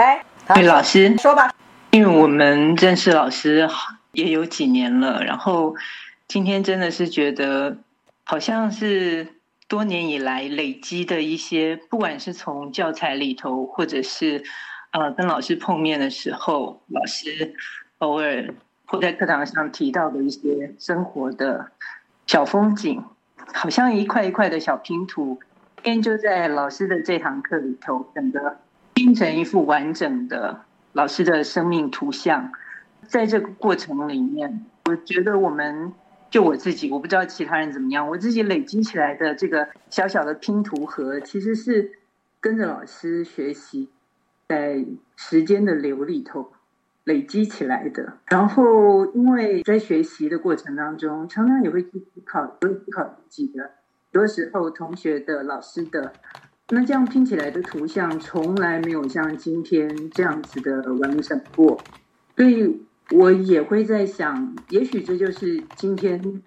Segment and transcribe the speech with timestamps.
[0.00, 0.24] 来，
[0.54, 1.54] 对老师说吧。
[1.90, 3.68] 因为我们认识老师
[4.12, 5.76] 也有几年了，然后
[6.26, 7.76] 今天真的是觉得
[8.24, 9.34] 好像是
[9.68, 14.42] 多年以来累积的一些，不管是从教材里头，或者是
[14.92, 17.54] 呃跟老师碰面的时候，老师
[17.98, 18.54] 偶尔
[18.86, 21.72] 会在课堂上提到的一些生活的
[22.26, 23.04] 小风景，
[23.52, 25.38] 好像一块一块的小拼图，
[25.82, 28.56] 今天就在老师的这堂课里头，整个
[29.00, 30.60] 拼成一幅完整的。
[30.92, 32.52] 老师的生命图像，
[33.08, 35.90] 在这个过程里面，我觉得我们
[36.28, 41.92] 就我自己，我不知道其他人怎么样，我自己累积起来的这个小小的拼图盒，其实是
[42.40, 43.88] 跟着老师学习，
[44.46, 44.84] 在
[45.16, 46.52] 时间的流里头
[47.04, 48.18] 累积起来的。
[48.26, 53.70] 然后，因为在学习的过程当中，常常也会去思考，会思考自己的，
[54.10, 56.12] 有的时候同学的、老师的。
[56.72, 61.82] 那这样拼起来的图像从来没有像今天这样子的完整过，
[62.36, 66.40] 所以我也会在想，也许这就是今天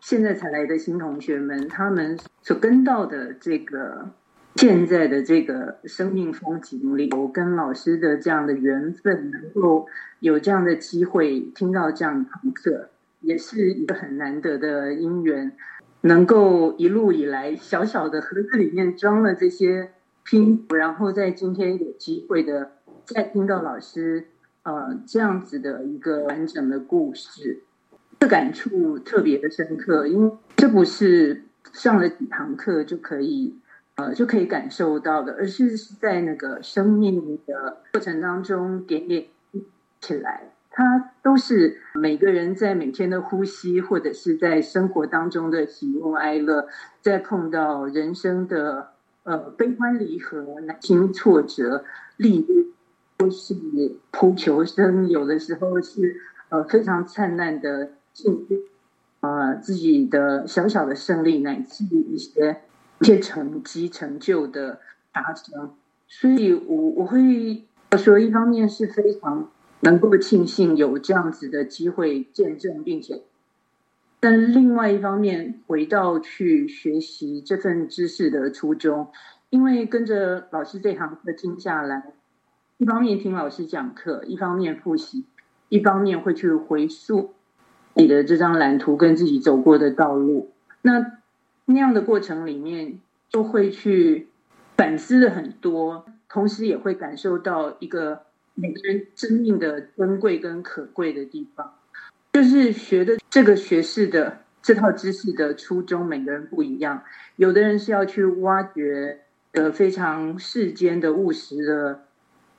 [0.00, 4.10] 现在才来的新同学们他们所跟到的这个
[4.56, 9.86] 现在的这个生命风景里，我跟老师的这样的缘分，能够
[10.18, 15.52] 有这样的机会听到这样的堂课，也是一个很难得的因缘。
[16.02, 19.92] 能够一路以来小小的盒子里面装了这些
[20.24, 22.72] 拼图，然后在今天有机会的
[23.04, 24.28] 再听到老师
[24.62, 27.64] 呃这样子的一个完整的故事，
[28.18, 33.56] 这感触特别的深刻，因为这不是上了几堂课就可以
[33.96, 39.26] 呃就可以感受到的，而是在那个生命的过程当中点点
[40.00, 40.52] 起来。
[40.72, 46.68] 它都是每个人在每天的呼吸，或者是在生活当中的喜怒哀乐，
[47.02, 48.90] 在碰到人生的
[49.24, 51.84] 呃悲欢离合、难心挫折、
[52.16, 52.66] 历练，
[53.18, 53.54] 或是
[54.12, 56.16] 扑求生，有的时候是
[56.50, 58.54] 呃非常灿烂的庆祝，
[59.26, 62.60] 啊自己的小小的胜利，乃至一些
[63.00, 64.78] 一些成绩成就的
[65.12, 65.72] 达成。
[66.06, 67.64] 所以我我会
[67.98, 69.50] 说，一方面是非常。
[69.82, 73.22] 能够庆幸有这样子的机会见证，并且，
[74.20, 79.08] 但另外一方面，回到去学习这份知识的初衷，
[79.48, 82.12] 因为跟着老师这堂课听下来，
[82.76, 85.24] 一方面听老师讲课，一方面复习，
[85.70, 87.32] 一方面会去回溯
[87.94, 90.50] 你的这张蓝图跟自己走过的道路。
[90.82, 91.20] 那
[91.64, 94.28] 那样的过程里面，就会去
[94.76, 98.28] 反思了很多，同时也会感受到一个。
[98.60, 101.78] 每个人生命的珍贵跟可贵的地方，
[102.34, 107.02] 就是学的这个学士的这套知识的初衷，每个人不一样。
[107.36, 109.20] 有的人是要去挖掘
[109.52, 112.02] 的非常世间的务实的，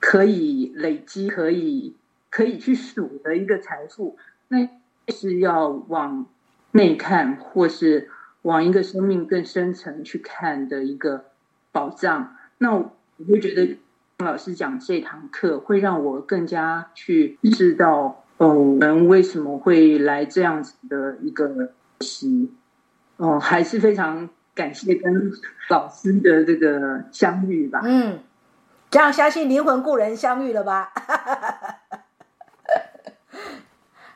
[0.00, 1.94] 可以累积、可以
[2.30, 4.68] 可以去数的一个财富，那
[5.06, 6.26] 是要往
[6.72, 8.10] 内看，或是
[8.42, 11.26] 往一个生命更深层去看的一个
[11.70, 12.36] 宝藏。
[12.58, 12.92] 那我
[13.28, 13.78] 会觉得。
[14.24, 22.52] 老师讲这堂课会让我更加去知道，哦，我们为什么会来这样子的一个习，
[23.16, 25.32] 哦，还是非常感谢跟
[25.68, 27.80] 老师的这个相遇吧。
[27.84, 28.18] 嗯，
[28.90, 30.92] 这样相信灵魂故人相遇了吧？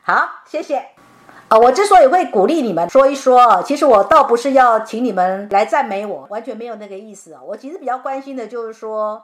[0.03, 0.83] 好，谢谢。
[1.47, 7.41] 啊，我之所以会鼓励你们说一说，其实我倒不是要请你们来赞美我，完全没有那个意思啊。
[7.41, 9.23] 我其实比较关心的就是说。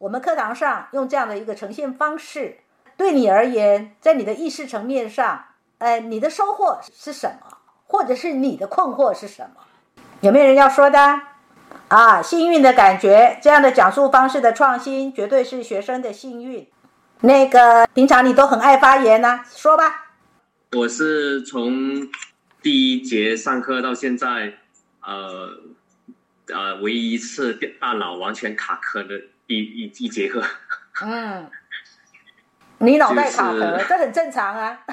[0.00, 2.60] 我们课堂上用这样的一个呈现方式，
[2.96, 5.44] 对你而言，在你的意识层面上，
[5.76, 9.60] 呃，你的收获是什么，或者是你的困惑是什么？
[10.22, 11.20] 有没有人要说的？
[11.88, 16.66] 啊，幸运的感觉，这样的讲述方式的创新，绝对是学生的幸运。
[17.20, 20.12] 那个平常你都很爱发言呢，说吧。
[20.72, 22.08] 我是从
[22.62, 24.54] 第一节上课到现在，
[25.02, 25.50] 呃，
[26.46, 29.24] 呃，唯一一次大脑完全卡壳的。
[29.50, 30.40] 一一一节课，
[31.02, 31.50] 嗯，
[32.78, 34.78] 你脑袋卡壳，这很正常啊。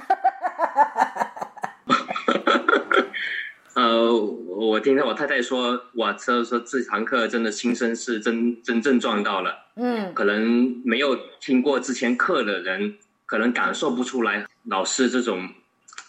[3.75, 9.67] 呃，我听到我太太说，哇，说说这堂课真的亲身是真真正撞到了。
[9.75, 15.47] 嗯，可能没有听过之前课的人，可能感受不出来老师这种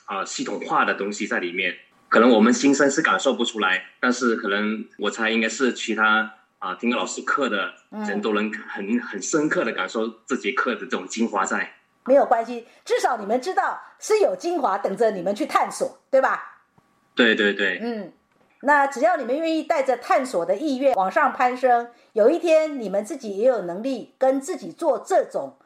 [0.06, 1.76] 啊系统化的东西在里面。
[2.08, 6.36] 可能我们新生是感受不出来，但是可能我猜应该是其他。
[6.58, 11.74] 啊，听老师课的人都能很很深刻的感受这节课的这种精华在。
[12.04, 16.62] 没有关系，至少你们知道是有精华等着你们去探索，对吧？
[17.14, 17.78] 对对对。
[17.80, 18.12] 嗯，
[18.62, 25.58] 那只要你们愿意带着探索的意愿往上攀升，有一天你们自己也有能力跟自己做这种、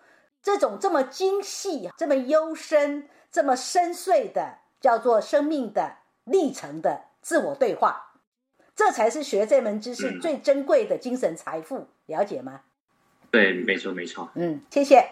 [0.43, 8.12] 这种这么精细、这么幽深、这么深邃的叫做生命的历程的自我对话，
[8.75, 11.89] 这才是学这门知识最珍贵的精神财富。
[12.07, 12.61] 了解吗？
[13.31, 14.31] 对，没错，没错。
[14.35, 15.09] 嗯，谢谢。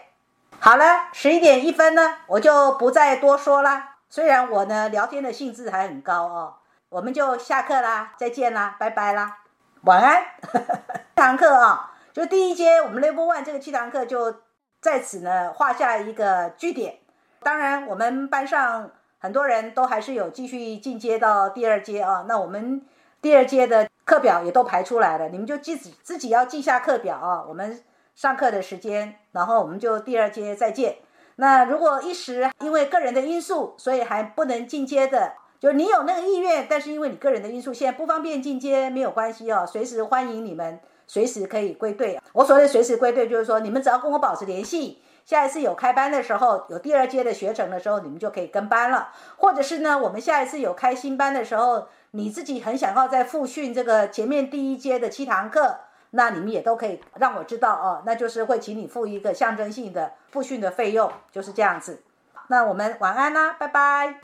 [0.59, 3.95] 好了，十一点一分呢，我就不再多说了。
[4.09, 6.55] 虽然我呢聊天的兴致还很高哦。
[6.89, 9.37] 我们就下课啦，再见啦，拜拜啦，
[9.83, 10.23] 晚安。
[11.15, 14.41] 这堂课啊，就第一阶，我们 Level One 这个七堂课就
[14.81, 16.99] 在此呢画下一个句点。
[17.41, 22.25] 当然，我们班上很多人都还是有继续进阶到第二阶啊。
[22.27, 22.85] 那我们
[23.21, 27.45] 第二阶的课表也都排出来了，你们就记自己要记下课表啊。
[27.47, 27.83] 我们
[28.15, 30.97] 上课的时间，然后我们就第二阶再见。
[31.35, 35.33] 那如果一时因为个人的因素，所以还不能进阶的。
[35.59, 42.19] 就你有那个意愿，但是因为你个人的因素，现在不方便进阶，没有关系哦，随时欢迎你们，随时可以归队。
[42.33, 49.09] 我所谓随时归队，就是说你们只要跟我保持联系，下一次有开班的时候，有第二阶的学程的时候，你们就可以跟班了。
[49.37, 55.79] 或者是呢，我们下一次有开新班的时候，你自己很想要再复训这个前面第一阶的七堂课，
[56.11, 62.03] 那你们也都可以让我知道哦，那就是会请你付一个象征性的复训的费用，就是这样子。
[62.47, 64.19] 那我们晚安啦，拜拜。